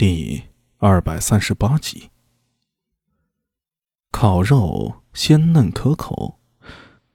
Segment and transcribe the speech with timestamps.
[0.00, 0.44] 第
[0.78, 2.08] 二百三十八集。
[4.10, 6.38] 烤肉鲜嫩可口，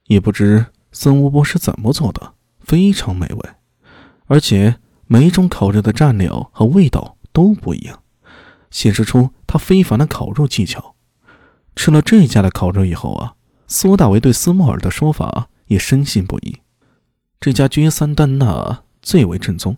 [0.04, 3.50] 也不知孙吴博是怎么做的，非常美味。
[4.26, 4.78] 而且
[5.08, 8.04] 每一种烤肉的蘸料和味道都不一样，
[8.70, 10.94] 显示出他非凡的烤肉技巧。
[11.74, 13.34] 吃了这家的烤肉以后啊，
[13.66, 16.60] 苏大为对斯莫尔的说法也深信不疑。
[17.40, 19.76] 这家君三丹娜最为正宗，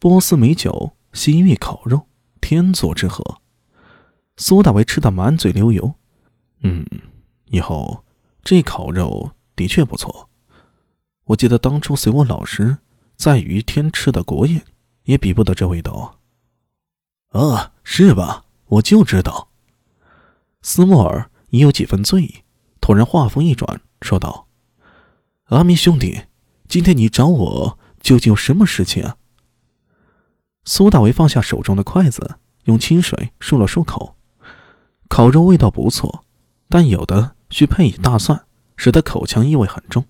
[0.00, 2.06] 波斯美酒，西域烤肉，
[2.42, 3.40] 天作之合。
[4.36, 5.94] 苏大为吃得满嘴流油。
[6.60, 6.84] 嗯，
[7.46, 8.04] 以后
[8.44, 10.28] 这烤肉的确不错。
[11.24, 12.76] 我记得当初随我老师
[13.16, 14.64] 在于天吃的国宴，
[15.04, 16.18] 也比不得这味道。
[17.28, 18.44] 啊，是吧？
[18.66, 19.48] 我就知道。
[20.60, 22.42] 斯莫尔已有几分醉意，
[22.80, 24.48] 突然话锋一转，说道
[25.46, 26.22] ：“阿明兄弟，
[26.68, 29.16] 今天你找我究竟有什么事情啊？”
[30.64, 34.16] 苏大为放下手中的筷子，用清水漱了漱口。
[35.08, 36.24] 烤肉味道不错，
[36.68, 38.44] 但有的需配以大蒜，
[38.76, 40.04] 使得口腔异味很重。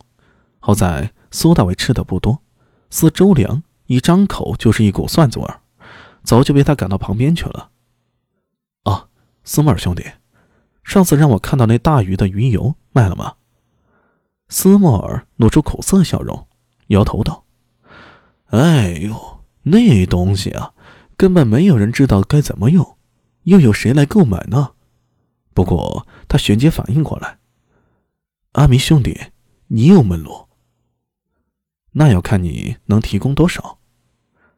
[0.61, 2.43] 好在苏大为吃的不多，
[2.91, 5.61] 似周良一张口就是一股蒜子味儿，
[6.23, 7.71] 早就被他赶到旁边去了。
[8.85, 9.09] 啊，
[9.45, 10.05] 斯莫尔兄弟。
[10.85, 13.35] 上次让我看到那大鱼的鱼油卖了吗？
[14.49, 16.47] 斯莫尔露出苦涩笑容，
[16.89, 17.45] 摇头道
[18.51, 19.32] ：“哎呦，
[19.63, 20.75] 那东西啊，
[21.17, 22.97] 根本没有人知道该怎么用，
[23.45, 24.73] 又有谁来购买呢？”
[25.55, 27.39] 不过他旋即反应过来
[28.53, 29.19] ：“阿弥兄弟，
[29.69, 30.49] 你有门路。
[31.93, 33.79] 那要看你能提供多少。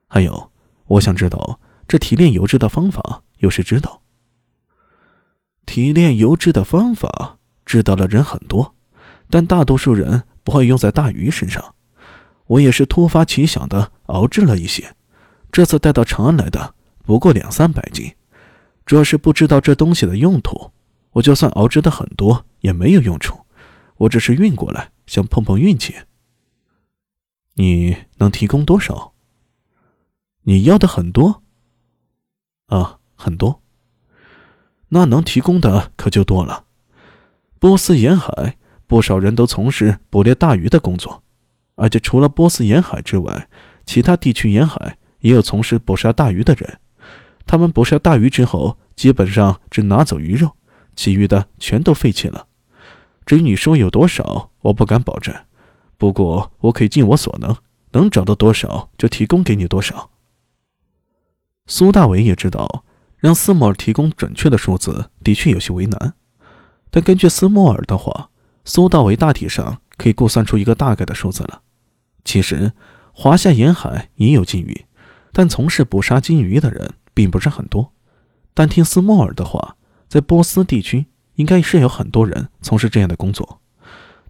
[0.06, 0.52] 还有，
[0.86, 4.02] 我想知道这提炼油脂的方法，有谁知道？”
[5.66, 8.76] 提炼油脂的方法知道的人很多，
[9.28, 11.74] 但大多数人不会用在大鱼身上。
[12.46, 14.94] 我也是突发奇想的熬制了一些，
[15.50, 18.14] 这次带到长安来的不过两三百斤。
[18.86, 20.70] 主要是不知道这东西的用途，
[21.12, 23.40] 我就算熬制的很多也没有用处。
[23.96, 25.94] 我只是运过来想碰碰运气。
[27.54, 29.14] 你能提供多少？
[30.42, 31.42] 你要的很多？
[32.66, 33.62] 啊，很多。
[34.88, 36.66] 那能提供的可就多了。
[37.58, 41.23] 波斯沿海不少人都从事捕猎大鱼的工作，
[41.74, 43.48] 而且除了波斯沿海之外，
[43.84, 46.78] 其他地区沿海也有从事捕杀大鱼的人。
[47.46, 50.52] 他们捕杀大鱼之后，基本上只拿走鱼肉，
[50.96, 52.46] 其余的全都废弃了。
[53.26, 55.34] 至于你说有多少，我不敢保证。
[55.96, 57.56] 不过我可以尽我所能，
[57.92, 60.10] 能找到多少就提供给你多少。
[61.66, 62.84] 苏大伟也知道。
[63.16, 66.12] 让斯莫尔提供准确的数字的确有些为难，
[66.90, 68.28] 但根据斯莫尔的话，
[68.66, 71.62] 苏大伟大体上可以估算出一个大概的数字了。
[72.24, 72.72] 其实，
[73.12, 74.86] 华夏沿海也有金鱼，
[75.32, 77.92] 但从事捕杀金鱼的人并不是很多。
[78.54, 79.76] 但听斯莫尔的话，
[80.08, 83.60] 在波斯地区应该是有很多人从事这样的工作。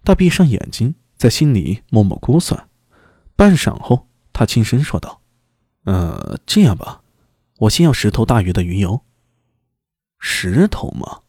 [0.03, 2.67] 他闭上眼睛，在心里默默估算。
[3.35, 5.21] 半晌后，他轻声说道
[5.85, 7.01] ：“呃，这样吧。”
[7.59, 9.01] 我先要十头大鱼的鱼油。
[10.19, 11.21] 十头吗？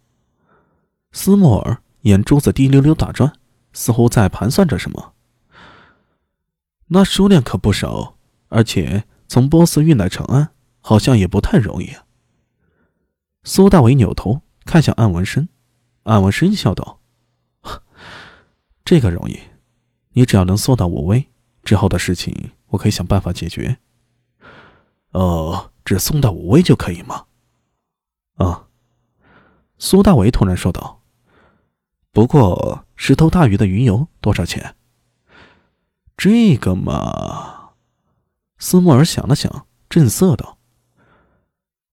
[1.13, 3.33] 斯莫尔眼珠子滴溜溜打转，
[3.73, 5.13] 似乎在盘算着什么。
[6.89, 8.17] 那数量可不少，
[8.49, 11.91] 而且从波斯运来长安，好像也不太容易。
[13.45, 15.49] 苏大伟扭头看向安文生，
[16.05, 17.01] 安文生笑道
[18.85, 19.39] ：“这个容易，
[20.13, 21.29] 你只要能送到武威，
[21.63, 23.79] 之后的事情我可以想办法解决。”
[25.13, 25.71] 哦。
[25.87, 27.27] 只送到武威就可以吗？
[28.39, 28.67] 啊！
[29.79, 31.01] 苏大伟突然说道
[32.11, 34.75] ：“不过十头大鱼的鱼油多少钱？”
[36.17, 37.71] 这个嘛，
[38.59, 40.59] 斯莫尔想了想，正色道：“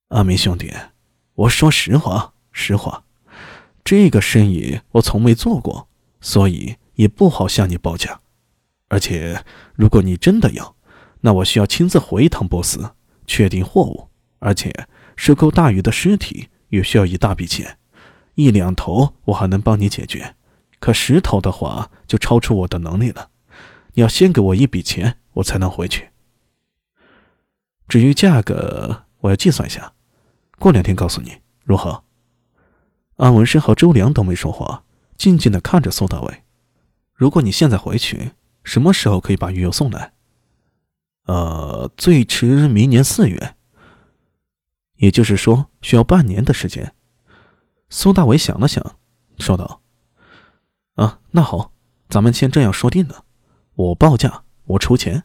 [0.09, 0.73] 阿明兄弟，
[1.35, 3.03] 我说实话，实话，
[3.83, 5.89] 这个生意我从没做过，
[6.21, 8.21] 所以也不好向你报价。
[8.87, 9.43] 而且，
[9.75, 10.75] 如果你真的要，
[11.21, 12.95] 那我需要亲自回一趟波斯。”
[13.25, 14.09] 确定货物，
[14.39, 14.85] 而且
[15.15, 17.77] 收购大鱼的尸体也需要一大笔钱，
[18.35, 20.35] 一两头我还能帮你解决，
[20.81, 23.29] 可十头的话就超出我的能力了。
[23.93, 26.09] 你要先给我一笔钱，我才能回去。
[27.87, 29.93] 至于价格，我要计算一下，
[30.57, 32.03] 过两天告诉你，如何？
[33.17, 34.83] 安文生和周良都没说话，
[35.15, 36.43] 静静的看着苏大伟。
[37.13, 38.31] 如果你现在回去，
[38.63, 40.13] 什么时候可以把鱼油送来？
[41.25, 43.55] 呃，最迟明年四月，
[44.95, 46.95] 也就是说需要半年的时间。
[47.89, 48.97] 苏大伟想了想，
[49.37, 49.83] 说道
[50.95, 51.71] ：“啊，那好，
[52.09, 53.23] 咱们先这样说定了。
[53.75, 55.23] 我报价，我出钱，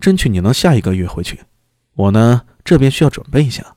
[0.00, 1.40] 争取你能下一个月回去。
[1.94, 3.76] 我呢，这边需要准备一下，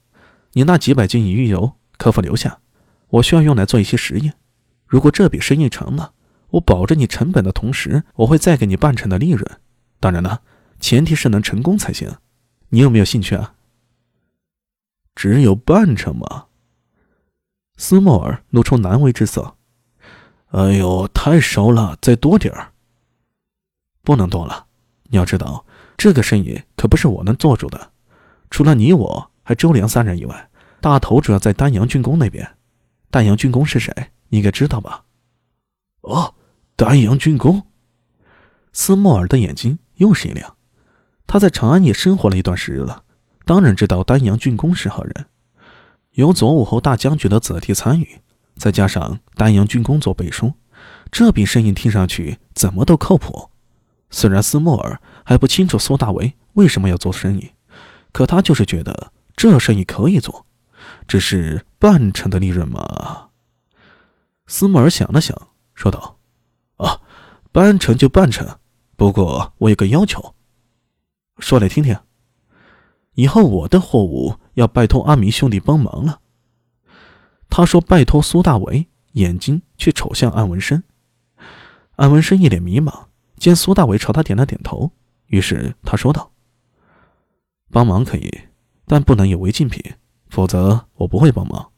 [0.54, 2.60] 你那几百斤鱼油可否留下？
[3.10, 4.34] 我需要用来做一些实验。
[4.88, 6.14] 如果这笔生意成了，
[6.52, 9.60] 我保证你成本的同时，我会再给你半成的利润。
[10.00, 10.42] 当然了，
[10.80, 12.18] 前提是能成功才行。
[12.70, 13.56] 你有没有兴趣啊？
[15.14, 16.46] 只有半成吗？
[17.78, 19.56] 斯莫尔露出难为之色。
[20.48, 22.72] 哎呦，太少了，再多点儿。
[24.06, 24.68] 不能多了。
[25.10, 25.66] 你要知道，
[25.98, 27.92] 这个生意可不是我能做主的。
[28.50, 30.50] 除了你我还周良三人以外，
[30.80, 32.56] 大头主要在丹阳郡公那边。
[33.10, 33.92] 丹阳郡公是谁？
[34.30, 35.04] 你应该知道吧？
[36.02, 36.36] 哦，
[36.76, 37.64] 丹阳郡公。
[38.72, 40.56] 斯莫尔的眼睛又是一亮。
[41.28, 43.04] 他在长安也生活了一段时日了，
[43.46, 45.26] 当然知道丹阳郡公是何人。
[46.12, 48.20] 由左武侯大将军的子弟参与，
[48.58, 50.54] 再加上丹阳郡公做背书，
[51.12, 53.50] 这笔生意听上去怎么都靠谱。
[54.16, 57.52] 虽然斯莫尔还不清楚苏大为为什么要做生意，
[58.14, 60.46] 可他就是觉得这生意可以做，
[61.06, 63.32] 只是半成的利润嘛。
[64.48, 65.38] 斯莫尔想了想，
[65.74, 66.18] 说道
[66.78, 67.02] ：“啊，
[67.52, 68.58] 半成就半成，
[68.96, 70.34] 不过我有个要求。”
[71.40, 72.00] 说来听听。
[73.16, 76.22] 以后我的货物要拜托阿明兄弟帮忙了。
[77.50, 80.84] 他说：“拜托苏大为。”眼睛却瞅向安文生。
[81.98, 83.08] 安文生一脸迷茫，
[83.46, 84.92] 见苏大伟朝他点了点头，
[85.28, 86.32] 于是他说道
[87.70, 88.36] ：“帮忙可以，
[88.88, 89.80] 但不能有违禁品，
[90.30, 91.72] 否则我不会帮忙。”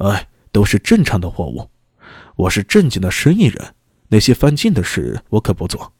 [0.00, 1.68] 哎，都是正常的货物，
[2.36, 3.74] 我是正经的生意人，
[4.08, 5.92] 那些犯禁的事我可不做。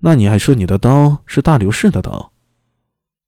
[0.00, 2.34] 那你还说你的刀是大刘氏的刀？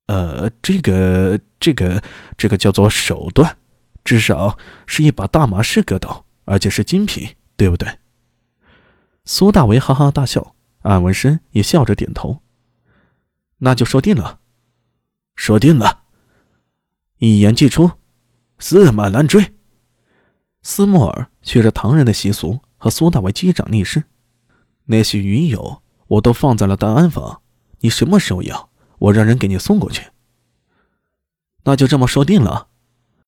[0.05, 1.99] 呃，这个、这个、
[2.37, 3.57] 这个叫做手段，
[4.03, 4.55] 至少
[4.85, 7.27] 是一把大马士革刀，而且是精品，
[7.57, 7.89] 对不对？
[9.25, 12.41] 苏大为哈哈大笑，安文生也笑着点头。
[13.59, 14.39] 那就说定了，
[15.35, 16.03] 说定了，
[17.19, 17.91] 一言既出，
[18.57, 19.53] 驷马难追。
[20.61, 24.03] 斯莫尔学着唐人的习俗，和苏大为击掌立誓。
[24.85, 27.41] 那些鱼友我都放在了档案房，
[27.79, 28.69] 你什么时候要？
[28.99, 30.09] 我让人给你送过去。
[31.63, 32.67] 那就这么说定了。